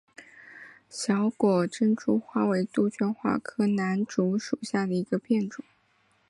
[0.89, 5.63] 小果珍珠花为杜鹃花科南烛属下的一个变种。